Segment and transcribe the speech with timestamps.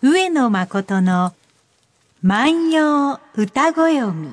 [0.00, 1.34] 上野誠の
[2.22, 4.30] 万葉歌ご読み。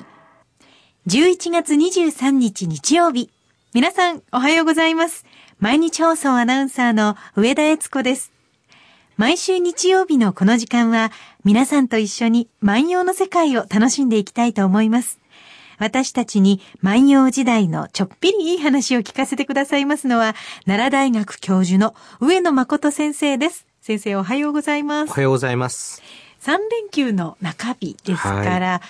[1.08, 3.30] 11月23日日曜日。
[3.74, 5.26] 皆さん、おはようございます。
[5.58, 8.30] 毎日放送アナウンサーの上田悦子です。
[9.16, 11.10] 毎週日曜日のこの時間は、
[11.42, 15.18] 皆さんと一緒に万葉の世界を楽しんでいきたいと思います。
[15.78, 23.65] 私たちに万葉時代のちょっぴりいい話を聞かせてくださいますのは、奈良大学教授の上野誠先生です。
[23.86, 25.14] 先生おはようございますお。
[25.14, 26.02] はようございます。
[26.40, 28.80] 3連休の中日ですから、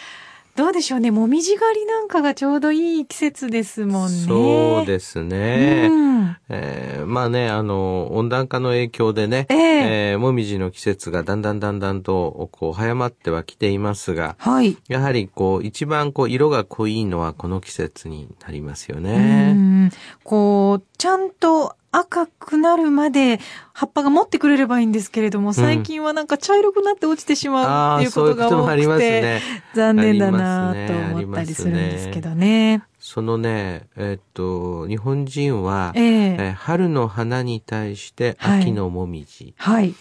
[0.55, 4.24] どうでしょうね、もみじ狩りなんかがちょうどいい季節ですもんね。
[4.27, 5.88] そうですね。
[5.93, 14.79] うんえーまあね、あの、温暖化の影響でね、ええーもみじの季節がだんだんだんだんと、こう、早まってはきていますが、はい。
[14.88, 19.52] やはりこう、一番こう、色が濃いのはこの季節になりますようね。
[19.52, 19.91] ん
[20.24, 23.41] こう、ちゃんと赤くなるまで
[23.73, 29.41] 葉っぱが持ってくれればいいんですけれども、最近はなんか茶色くなって落ちてしまうっていうことが多くて、すね。
[29.75, 32.83] 残念だなと思ったりするんですけどね。
[32.99, 36.05] そのね、えっと、日本人は、ええ。
[36.05, 38.63] えー春の花に対してはい。
[38.63, 39.95] 秋のもみじ、はい。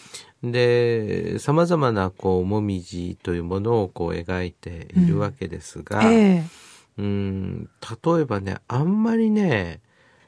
[0.43, 6.43] で、様々なこう、もみじというものをこう描いているわけですが、ええ。
[6.97, 7.69] うん、
[8.03, 9.81] 例えばね、あんまりね、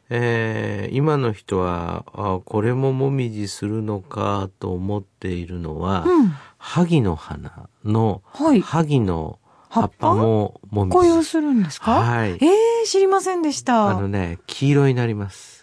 [0.10, 6.32] えー今の人は、あこれももみじするのかと思っているのは、うん。
[6.58, 8.62] 萩の花の、はい。
[8.62, 10.98] 萩の葉っぱももみじ。
[10.98, 11.92] 紅葉するんですか？
[11.92, 13.90] はいええ知りませんでした。
[13.90, 15.58] あのね、黄色になります。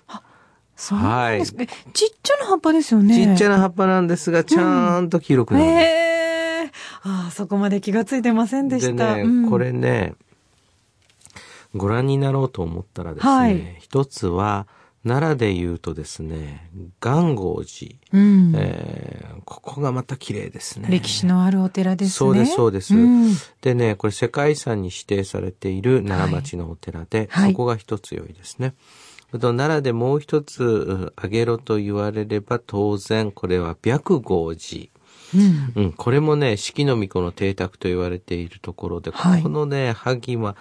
[0.76, 3.14] そうなんですか、えちっちゃな葉っぱですよね。
[3.14, 5.86] ちっちゃな葉っぱなんですが、ちゃんと黄色くなるんです。
[5.86, 6.70] ええ
[7.04, 9.14] ああ、そこまで気がついてませんでした。
[9.14, 10.14] でね、うんこれね、
[11.74, 13.76] ご覧になろうと思ったらですね、はい。
[13.80, 14.66] 一つは、
[15.06, 18.52] 奈良で言うとですね、元号寺、うん。
[18.56, 20.88] えーここがまた綺麗ですね。
[20.90, 22.12] 歴史のあるお寺ですね。
[22.12, 22.94] そうですそうです。
[22.94, 23.30] ん。
[23.60, 27.50] でね、これ世界遺産に指定されている奈良町のお寺で、はい。
[27.50, 28.74] そこが一つ良いですね。
[29.30, 34.86] あと奈良でもう一つう挙げろと言われれば当然これは白豪寺。
[35.34, 35.72] うん。
[35.84, 39.42] うん、これもね、四季の巫女の邸宅と言われているところで、はい。
[39.42, 40.56] このね、萩は、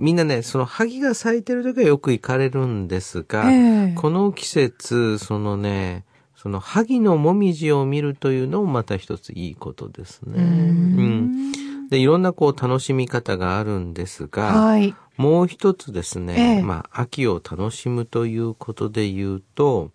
[0.00, 6.04] みんなね、その萩が咲いてる時はよく行かれるんですが、ええこの季節、そのね、
[6.36, 10.42] その萩のもみじを見るというのもまた一ついいことですね。
[10.42, 11.52] うん
[11.90, 14.94] で、いろんなこう楽しみ方があるんですが、はい。
[15.16, 19.90] もう一つですね、ええまあ、秋を楽しむということで言うと、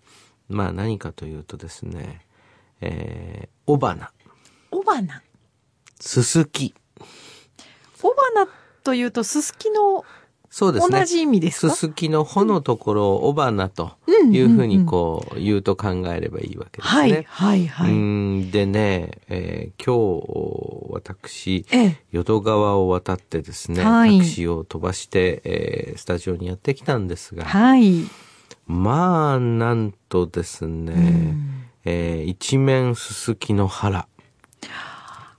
[0.49, 2.21] まあ何かというとですね、
[2.81, 4.11] えー、雄花、
[4.71, 5.23] 雄花。
[5.99, 6.75] すすき。
[8.03, 8.47] 雄花
[8.85, 10.05] というと、すすきの
[10.49, 10.99] そうですね。
[10.99, 11.73] 同じ意味ですすか？
[11.75, 13.91] すきの穂のところを雄花と
[14.31, 17.25] いうふうにこう言うと考えればいいわけですはい、ね。
[17.27, 17.91] はい、はうい。
[17.91, 21.97] んでね、えー今日、私、ええ。
[22.11, 28.05] 淀川を渡ってですね、はいタクシーを飛ばして、えースタジオにやってきたんですが、はい。
[28.67, 31.35] まあ、なんとですね、
[31.83, 34.07] えー一面すすきの原。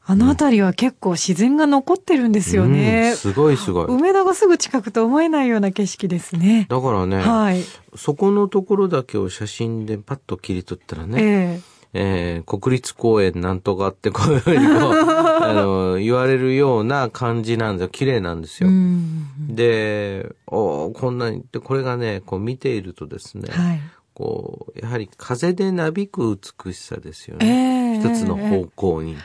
[0.08, 3.16] あの辺りは結構自然が残ってるんですよねうん。
[3.16, 3.86] すごいすごい。
[3.86, 6.66] 梅田がすぐ近くと思えないような景色ですね。
[6.70, 7.62] だからね、はい。
[7.96, 11.60] そこのところだけを写真でパッと切り取ったらね、え
[11.92, 17.88] えー国立公園なんとかってこういうふうにこうあの言われるような感じなんですよ。
[17.88, 18.66] 綺麗なんですえ。
[18.66, 18.70] よ。
[18.70, 19.26] うん。
[19.56, 23.80] で、おーこんなに、で、これがね、こう見ているとですね、はい。
[24.14, 27.94] こう、やはり風でなびく美しさですよえね。
[27.96, 29.16] え一つの方向に。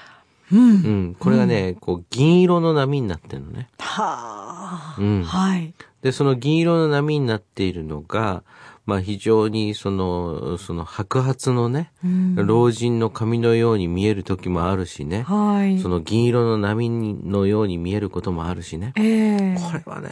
[0.52, 0.70] うん。
[0.70, 0.74] う
[1.12, 1.16] ん。
[1.20, 3.70] これがね、こう、銀色の波になってるのね。
[3.80, 4.96] はあ。
[4.98, 5.74] うんはい。
[6.02, 8.44] で、その銀色の波になっているのが、
[8.86, 15.22] まあ非常にその、その白髪のね、うん老人の髪のように見える時もあるしね。
[15.22, 15.80] はい。
[15.80, 18.94] その銀色の波のように見えることもあるしね。
[18.98, 19.56] ええ。
[19.56, 20.10] これはね、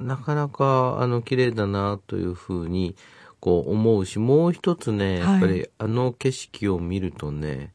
[0.00, 2.96] なかなか、あの、綺麗だな、というふうに、
[3.40, 7.72] こう思うし、もう一つね、やっぱはり、あの景色を見るとね、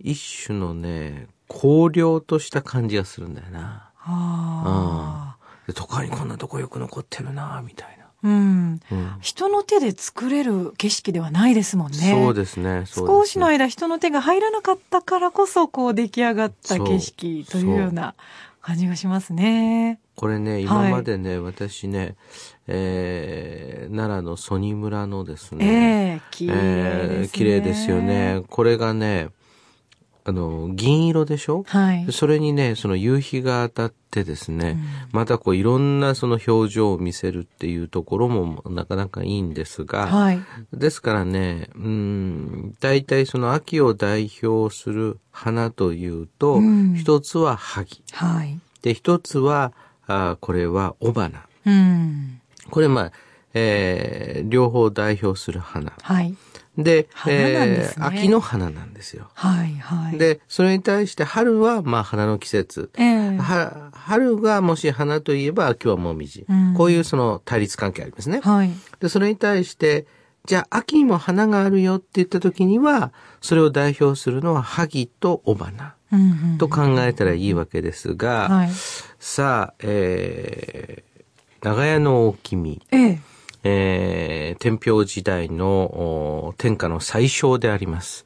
[0.00, 3.90] 一種のね、荒涼とした感じがするんだよな。
[3.94, 5.36] はあ。
[5.66, 8.06] で都会にこんなとこよく残ってるな、みたいな。
[8.22, 8.80] うん。
[8.90, 11.98] うん人の手で作れる景色ではないですもんね。
[11.98, 12.86] そうですね。
[12.86, 18.14] すねしの間人の手が入らなかったからこそ、こう出来上がった景色というような
[18.60, 20.00] 感じがしますね。
[20.16, 22.16] これね、今までね、私ね、
[22.66, 26.70] えー、奈良の曽爾村のですね、ええ綺麗ですね。
[27.20, 28.42] えー綺麗ですよね。
[28.48, 29.28] これがね、
[30.28, 31.62] あの、銀色でしょ？
[31.68, 32.06] はい。
[32.10, 34.76] それにね、その夕日が当たってですね、
[35.12, 40.40] またこういろんなその表情を見せるっていうところもなかなかいいんですが、はい。
[40.72, 48.02] ですからね、うん、大体その秋を代表する花というと、うん一つは萩。
[48.10, 48.58] はい。
[48.82, 49.72] で、一つは、
[50.08, 51.46] あこれは雄花。
[51.64, 52.40] うん。
[52.70, 53.12] これまあ、
[53.54, 55.92] えー両方代表する花。
[56.02, 56.34] はい。
[56.78, 59.28] で、花えー秋の花なんですよ。
[59.34, 59.74] はい。
[59.76, 62.90] はい。、で、それに対して春はまあ花の季節。
[62.98, 68.40] ええは春がもし花といえば秋はもみじ、うんこういうその対立関係ありますね。
[68.40, 68.70] はい。
[69.00, 70.06] で、それに対して、
[70.44, 75.96] じゃあ秋にも花があるよって言った時には、それを代表するのは萩と雄花。
[76.58, 78.70] と考えたらいいわけですが、はい。
[79.18, 83.18] さあ、えー、長屋の大君、ええ
[83.68, 85.66] えー、天平時代の
[86.48, 88.24] お天下の最小であります。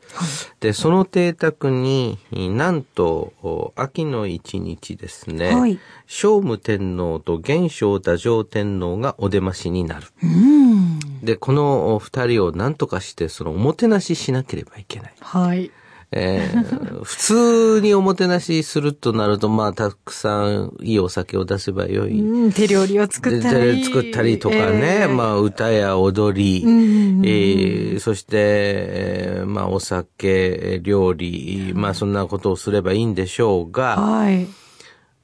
[0.61, 5.79] で、その邸宅に、なんと、お秋の一日ですね、はい
[6.13, 10.09] 聖武天皇と元正太上天皇がお出ましになる。
[10.25, 10.99] うん。
[11.23, 15.15] で、このお二人を何とかして、そのおもてなししなければいけない。
[15.21, 15.71] はい。
[16.13, 22.21] えー普通におもてなしするとなると、まあ、たくさんいいお酒を出せばよい。
[22.21, 23.85] うん、手料理を作ったでり。
[23.85, 34.47] 作ったりとかね、ええまあ歌や踊り、んえーそして、えーまあお酒、料理、まあそんなことをすればいいんでしょうが、はい。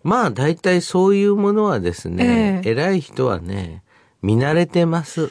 [0.02, 3.82] まあ大体そういうものはですね、ええ偉い人はね、
[4.22, 5.30] 見慣れてます。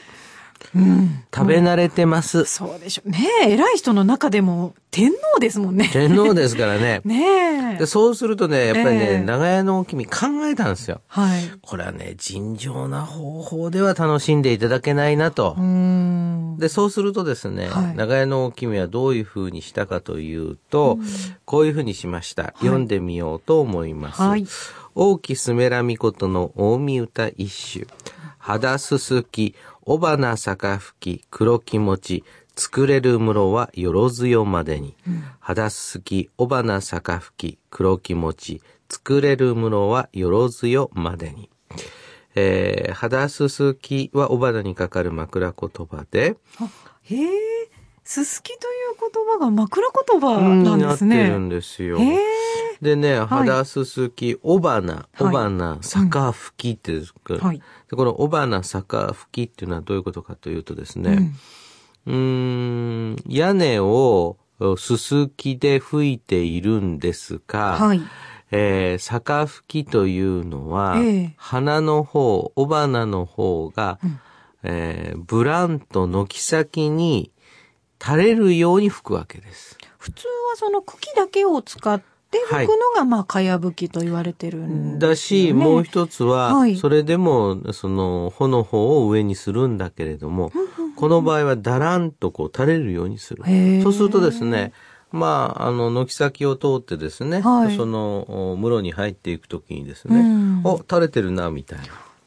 [0.75, 1.23] うん。
[1.33, 2.43] 食べ慣れてます。
[2.45, 3.09] そうでしょう。
[3.09, 5.89] ねえ、偉い人の中でも天皇ですもんね。
[5.91, 7.01] 天皇ですからね。
[7.05, 7.85] ねえで。
[7.85, 11.01] そうするとね、やっぱりね、ええ長屋の君考えたんですよ。
[11.07, 11.49] はい。
[11.61, 15.55] これはね、尋常な方法では楽しんでいただけないなと。
[15.57, 16.57] うん。
[16.59, 20.99] で、そうするとですね、はい長屋の君はどういう風にしたかというと、
[21.45, 22.53] こういう風にしました。
[22.59, 24.21] 読んでみようと思います。
[24.21, 24.45] はい
[24.97, 27.85] 大きすめらみことの大見歌一首。
[28.37, 29.55] 肌すすき、
[29.87, 32.23] おばな坂吹き、黒きもち、
[32.55, 34.95] 作れる室はよろずよまでに。
[35.39, 41.51] 肌すすき、おばな坂吹き、黒きもち、作れる室はよろずよまでに。
[42.33, 46.67] えー、肌すすきはおばなにかかる枕言葉で、あ
[47.03, 47.29] へえ、
[48.03, 51.29] すすきという言葉が枕言葉になんなってですね。
[51.29, 51.99] るんですよ。
[51.99, 52.17] へえ。
[52.81, 57.61] でね、肌すすき、おばな、はいおばな、坂吹きってですか、はい
[57.95, 61.33] でこのおばな、坂吹きっていうのはどういうことかというとですね、
[62.05, 62.15] うー
[63.13, 64.37] ん、屋根を
[64.77, 68.01] すすきで吹いているんですが、はい。
[68.51, 74.19] えー坂吹きというのは、ええ花の方、雄花の方が、ん
[74.63, 77.31] えーブランと軒先に
[78.01, 79.77] 垂れるように吹くわけです。
[79.97, 82.01] 普通はその茎だけを使っ
[82.39, 90.51] て吹くのが、まあ、かやぶきと言われてるんだし、もう一つは、はいそれでも、その、穂の方を上にするんだけれども、
[90.95, 93.43] この場合はだらんとこう垂れるようにする。
[93.83, 94.73] そうするとですね、
[95.11, 101.85] まあ、あの、軒先を通ってですね、はいその、お室に入っていくときにですね、うんお、垂れてるな、みたいな。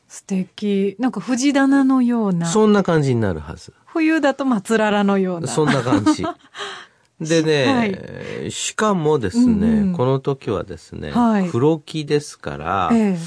[0.08, 0.96] 素敵。
[0.98, 2.46] なんか藤棚のような。
[2.46, 3.74] そんな感じになるはず。
[3.84, 5.48] 冬だと松ららのような。
[5.48, 6.24] そんな感じ。
[7.20, 9.96] でね、しかもですね、うんうん。
[9.96, 11.50] この時はですね、はい。
[11.50, 13.18] 黒木ですから、ええ。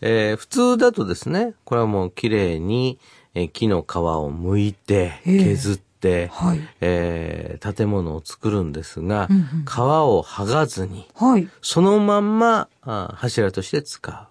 [0.00, 2.98] えー普通だとですね、これはもう綺麗に、
[3.34, 5.38] えー木の皮を剥いて、ええ。
[5.44, 6.60] 削って、はい。
[6.80, 9.64] えー建物を作るんですが、うんうん。
[9.64, 11.48] 皮を剥がずに、はい。
[11.62, 14.26] そのまんまあ柱として使う。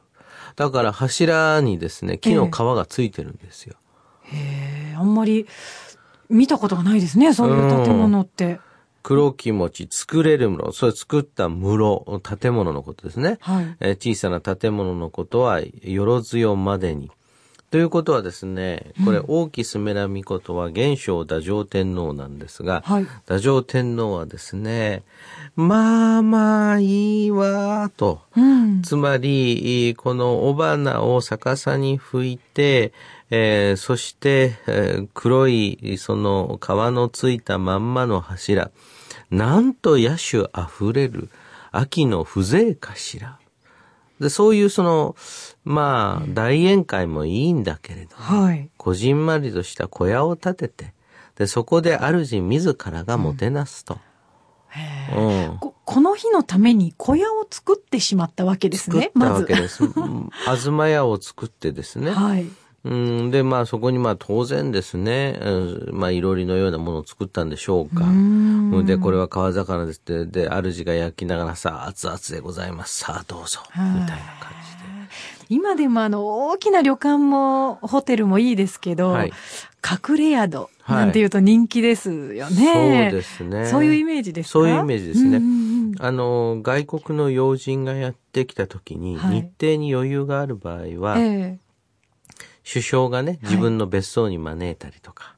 [0.58, 3.76] だから柱にですね、木の皮がついてるんですよ。
[4.24, 5.48] へえ、あんまり
[6.30, 8.60] 見たことがないですね、そういう建物って。
[9.06, 12.04] 黒木餅、作れる室、それ作った室、
[12.40, 13.38] 建物のことですね。
[13.40, 13.78] はい。
[13.80, 17.12] えー小さな建物のことは、よろずよまでに。
[17.70, 25.04] ということはですね、これ、大きすめらみことは、元正太上天皇なんですが、はい太上天皇はですね、
[25.56, 28.22] まあまあいいわーと。
[28.36, 28.82] うん。
[28.82, 32.92] つまり、この雄花を逆さに吹いて、
[33.30, 38.72] えーそして、えー黒い、その皮のついたまんまの柱。
[39.32, 41.30] なんと野手あふれる
[41.72, 43.40] 秋の風情かしら。
[44.20, 45.16] で、そういうその、
[45.66, 48.70] まあ、大宴会もいいんだけれど、はい。
[48.78, 50.94] こじんまりとした小屋を建てて、
[51.36, 54.00] で、そこで主自らがもてなすと。
[55.16, 55.22] う
[55.54, 59.34] んここの日のために小屋を作ってしまったわけですね、作った。
[59.34, 59.84] わけです。
[59.86, 62.12] うん東屋を作ってですね。
[62.12, 62.48] はい。
[62.86, 68.06] うん、で、まあそこにまあ当然ですね、うんまあいろりのようなものを作ったんでしょうか。
[68.86, 73.00] で、これは川魚ですって、で、主が焼きながらさあ、熱々でございます。
[73.00, 73.62] さあどうぞ。
[73.72, 74.16] みたいな感じで。
[75.50, 79.32] 今でもあの、大きな旅館も、ホテルもいいですけど、はい
[80.10, 83.12] 隠れ宿なんていうと人気ですよね。
[83.12, 83.66] そうですね。
[83.68, 84.52] そういうイメージですか？
[84.54, 85.40] そういうイメージですね。
[86.00, 91.60] あの、外国の要人がやってきた時に、はい日程に余裕がある場合は、え
[92.64, 95.36] 首相がね、自分の別荘に招いたりとか、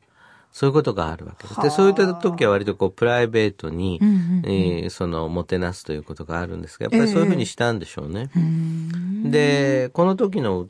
[0.58, 1.62] そういうことがあるわけです。
[1.62, 4.44] で、そういった時は割とこう、プライベートに、うんうんうん。
[4.46, 8.32] えーその、もてなすということがあるんですが、やっぱりそういうふうにしたんでしょうね。
[8.36, 9.32] えうん。
[9.32, 10.67] で、この時の、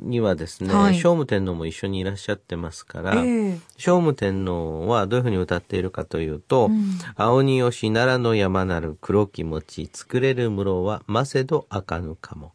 [0.00, 0.98] にはですね、はい。
[0.98, 3.58] 聖武天皇も一緒にいらっしゃってますから、ええ。
[3.78, 6.98] 聖武天皇はどういうふうに歌っているかというと、うん。
[7.16, 12.52] 青によし奈良の山なる黒き餅作れる室はませど赤ぬかも。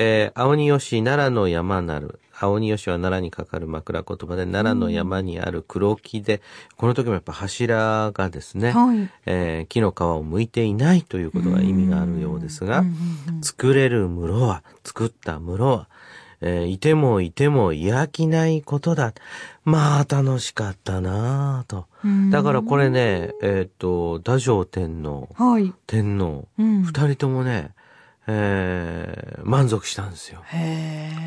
[0.00, 2.20] えー青によし奈良の山なる。
[2.40, 6.40] 青によしは奈良にかかる枕言葉で奈良の山にある黒木で、
[6.76, 12.84] この時もやっぱ柱がですね、はいえー木の皮を剥いていないということが意味があるようですが、
[13.42, 15.88] 作れる室は、作った室は、
[16.40, 19.12] えーいてもいても嫌きないことだ。
[19.64, 21.86] まあ楽しかったなぁと。
[22.30, 25.74] だからこれね、えっ、と、太上天皇、はい。
[25.88, 27.72] 天皇、うん二人ともね、
[28.28, 30.42] えー満足したんですよ。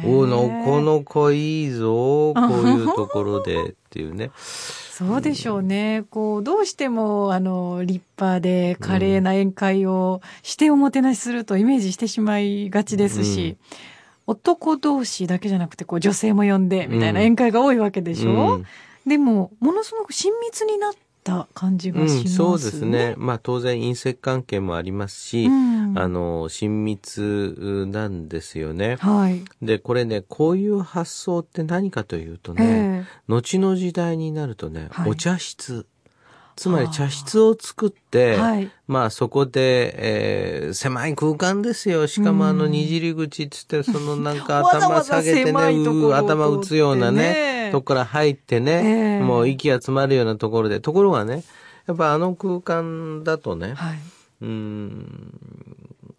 [0.05, 4.29] おの、この子いいぞ、こういうところでっていうね。
[4.37, 6.03] そうでしょうね。
[6.11, 13.57] こう、どうしても、あの、立派で華麗な宴会をしておもてなしするとイメージしてしまいがちですし、
[14.27, 18.65] 男同士だけじゃなくて、こう、女性も呼んで、みたいな宴会が多いわけでしょ、うん
[19.03, 20.93] でも、ものすごく親密になっ
[21.23, 22.29] た感じうん、がしますね。
[22.29, 23.15] そうですね。。
[23.17, 28.97] まあ当然隕石関係もありますし、うんあの、親密なんですよね。
[28.99, 29.43] はい。
[29.61, 35.85] で、これね、こういう発想って何かというとね、え後の時代になるとね、はいお茶室。
[36.55, 38.71] つまり茶室を作って、はい。
[38.87, 42.07] まあそこで、えー狭い空間ですよ。
[42.07, 47.69] しかもあの、にじり口っつって、そのなんか わざ頭わざ下げてね、狭いところをう頭打つようなね、ね。
[47.71, 49.19] とこから入ってね、ええ。
[49.21, 51.43] もう息が詰まるようなところで、ところがね、
[51.87, 53.99] やっぱあの空間だとねえ、はい。
[54.41, 55.33] うーん、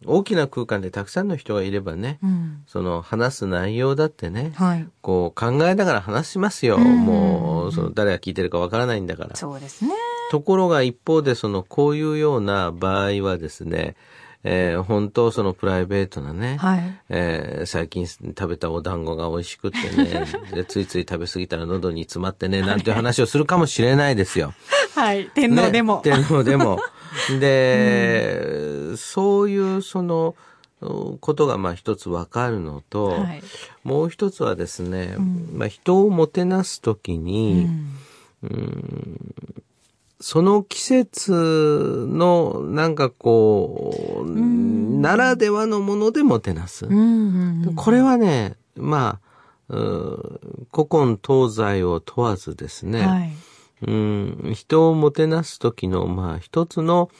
[0.06, 2.62] 大きな空間でたくさんの人がいればね、うん。
[2.66, 4.86] その話す内容だってね、はい。
[5.00, 6.76] こう考えながら話しますよ。
[6.76, 9.36] うんもう、その誰が聞いてるかわからないんだから。
[9.36, 9.92] そうですね。
[10.30, 13.96] ところが一方で、その、こういうような場合はですね、
[14.44, 17.00] えー本当そのプライベートなね、はい。
[17.08, 24.54] えー最近食べたお団子が美味しくってね、 で、ついつい食べ過ぎたら喉に詰まってね、なんていう話をするかもしれないですよ。
[24.94, 25.30] はい。
[25.34, 26.02] 天皇でも。
[26.04, 26.78] ね、天皇でも。
[27.40, 30.34] で、そういうその、
[31.20, 33.42] ことがまあ一つわかるのと、はい
[33.84, 35.16] もう一つはですね、
[35.52, 37.96] まあ人をもてなすときうに、ん
[40.22, 44.30] その季節のなんかこう、
[45.00, 46.86] ならではのものでもてなす。
[46.86, 49.20] うんうんうんこれはね、ま
[49.68, 50.40] あ、う
[50.72, 53.32] 古今東西を問わずですね、はい。
[53.82, 57.10] うん、人をもてなす時の、まあ、一つの、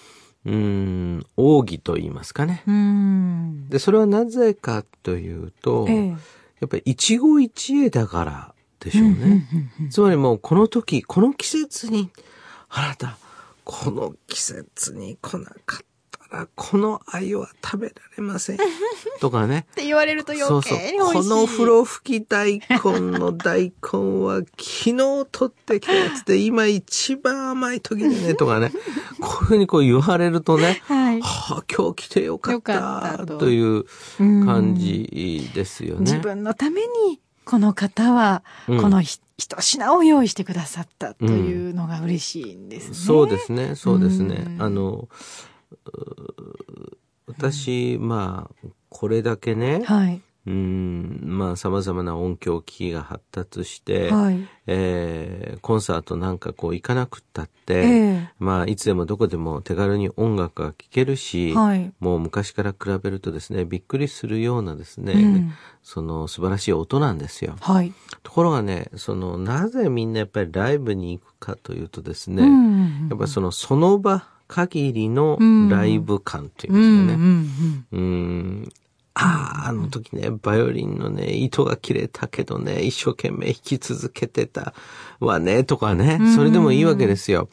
[0.45, 2.63] うん、奥義と言いますかね。
[2.67, 3.69] うん。
[3.69, 6.17] で、それはなぜかというと、ええ
[6.61, 9.49] やっぱり一期一会だからでしょうね。
[9.91, 12.09] つまりもうこの時、この季節に、
[12.75, 13.19] あなた、
[13.65, 15.85] この季節に来なかっ
[16.31, 18.59] たら、この鮎は食べられません。
[19.21, 19.67] とかね。
[19.73, 20.79] って言われるとそうそう。
[21.13, 24.97] この風呂吹き大根の大根は昨日
[25.31, 28.73] 取ってきたやつで今一番甘い時でね とかね。
[29.21, 31.21] こういうふうにこう言われるとね、はい。
[31.21, 33.85] はあ、今日来てよかっよかったたとという
[34.19, 36.01] うん感じですよね。
[36.01, 42.95] 自分のために、この方は、うんこのひ一品を用意してくださったというのが嬉しいんですね。
[42.95, 44.45] そうですね、そうですね。
[44.47, 45.09] うんあの、
[45.87, 45.93] う
[47.27, 50.21] 私、まあ、これだけね、はい。
[50.45, 54.49] うん、まあ、様々な音響機器が発達して、はい。
[54.67, 67.57] えーコンサートなんかこう行かなくったって、ええまあ、いつでもどこでも手軽に音楽が聴けるし、はいもう昔から比べるとですね、びっくりするようなですね、うんその素晴らしい音なんですよ。
[67.61, 67.93] はい。
[68.23, 75.39] ところがね、その、なぜみんなやっぱりライブに行くかというとですね、うんやっぱその、その場限りの
[75.71, 77.85] ライブ感というんうんですかね。
[77.93, 78.73] うん。
[79.15, 84.73] ああ、あの時ね、バイオリンのね、糸が切れたけどね、一生懸命弾き続けてた
[85.21, 87.49] わね、とかね、それでもいいわけですよ。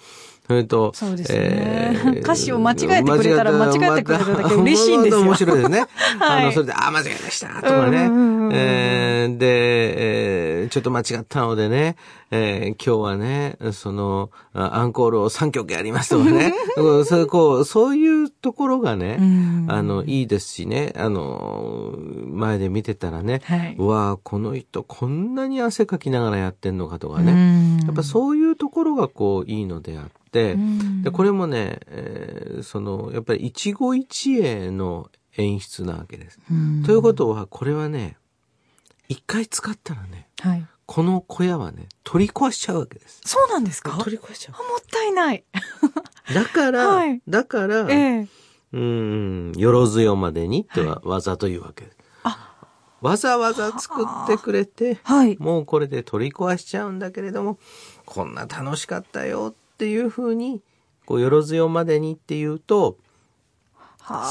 [0.49, 2.21] それと、そうですね。
[2.23, 5.21] 歌詞を間違えてくれたら間違えてくれるだけ嬉しいんですよ。
[5.21, 5.85] 面白いですね。
[6.19, 6.43] はい。
[6.43, 8.09] あの、それで、あ、間違えましたとかね。
[8.51, 11.95] えーで、えーちょっと間違ったのでね、
[12.31, 16.51] えー今日はね、その、あアンコールを3曲やりますとかね。
[16.77, 19.65] うんそうこうそういうところがね、うん。
[19.67, 21.93] あの、いいですしね、あの、
[22.31, 23.75] 前で見てたらね、はい。
[23.77, 27.33] うわーこの人こんなに汗かきながらやってんのかとかうね。
[27.33, 27.79] ん。
[27.85, 30.09] やっぱそういうところがこういいのであって、
[30.53, 36.39] うんで、これもね、えーその、やっぱり一期一会の演出なわけです。
[36.51, 38.17] うんということは、これはね、
[39.07, 40.65] 一回使ったらね、はい。
[40.85, 43.21] この小屋はね、取り壊しちゃうわけです。
[43.25, 43.97] そうなんですか？
[44.03, 45.43] 取り壊しちゃあもったいない。
[46.31, 46.33] う。
[46.33, 48.27] だから、はいだから、ええ
[48.73, 51.97] うん、よろずよまでにっては技というわけです。
[53.01, 55.37] わざわざ作ってくれて、はい。
[55.39, 57.57] もうこれで取り壊しちゃうんだけれども、
[58.05, 60.61] こんな楽しかったよっていうふうに、
[61.05, 62.97] こう、よろずよまでにっていうと、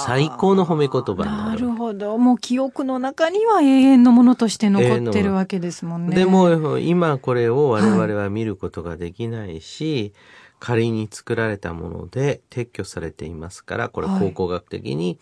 [0.04, 1.60] 最高の褒め言葉にななる。
[1.62, 2.18] るほど。
[2.18, 6.16] もう記憶の中には永遠のものとして残ってるわけですもんね。
[6.16, 10.12] でも、今これを我々は見ることができないし、
[10.58, 15.18] 仮に作られたもので撤去されていますから、これはい考古学的に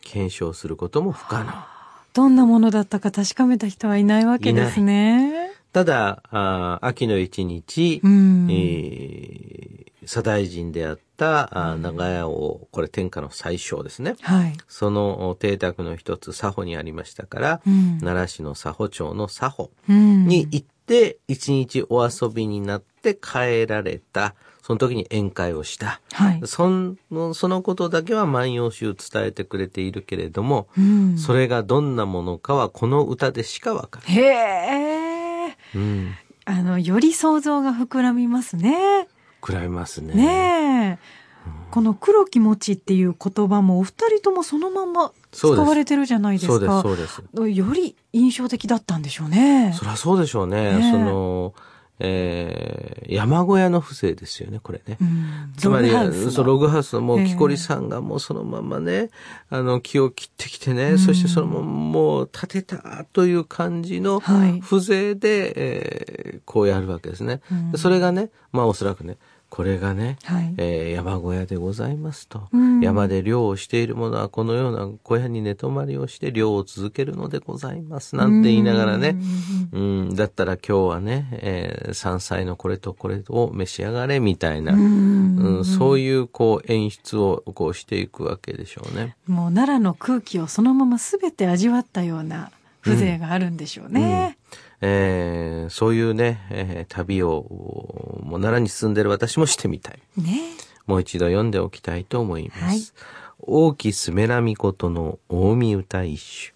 [0.00, 1.52] 検証することも不可能。
[2.12, 5.41] どんなものだったか確かめた人はいないわけですね。
[5.72, 8.48] ただ、あー秋の一日、うん。
[8.50, 14.16] えー左大臣であった長屋王、これ天下の最小ですね。
[14.20, 14.52] はい。
[14.66, 24.34] その邸宅の一つ、佐保にありましたから、うん奈良市の佐保町の佐保うんに行って、一日お遊びになって帰られた。
[24.60, 26.00] その時に宴会をした。
[26.12, 26.40] はい。
[26.46, 26.68] そ
[27.10, 34.06] の、そのことだけは万葉集伝えてくれているけれども、うんそれがどんなものかはこの歌でしかわかる。
[34.12, 34.20] へ
[35.08, 35.11] え。
[35.74, 36.14] うん。
[36.44, 39.08] あの、より想像が膨らみますね。
[39.44, 40.14] 比べますね。
[40.14, 41.22] ねえ。
[41.70, 46.82] この黒気持ちっていう言葉もお二人ともそのまま使われてるじゃないですそうです、か。
[46.82, 47.22] そうです。
[47.58, 49.72] より印象的だったんでしょうね。
[49.76, 50.78] そりゃそうでしょうね。
[50.78, 51.54] ねえその、
[52.04, 54.96] えー山小屋の風情ですよね、これね。
[54.98, 55.52] うん。
[55.56, 56.30] つまり、ログハウスの。
[56.30, 59.10] そうログハウスのもうええ木こりさんがもうそのままね、
[59.50, 64.60] あの木を切ってきてね、そしてそのままもう建てたという感じのはい。
[64.60, 67.40] 風情で、えーこうやるわけですね。
[67.76, 69.16] それがね、まあおそらくね、
[69.54, 70.54] これがね、はい。
[70.56, 72.80] えー山小屋でございますと、うん。
[72.80, 78.16] 山で漁をしている者はこのような小屋に寝泊まりをして漁を続けるのでございます。
[78.16, 79.14] なんて言いながらね、
[79.72, 85.36] うん、だったら今日はね、えー山菜のこれとこれを召し上がれみたいな、うん。
[85.36, 89.16] うん、そういうこう演出をこうしていくわけでしょうね。
[89.26, 94.38] もう奈良の空気をそのまま全て味わったような風情があるんでしょうね。
[94.82, 97.46] えーそういうね、えー旅を
[98.22, 100.00] もう奈良に住んでる私もしてみたい。
[100.18, 100.40] ね
[100.86, 102.62] もう一度読んでおきたいと思います。
[102.62, 102.80] はい
[103.44, 106.54] 大きすめらみことの近江歌一首。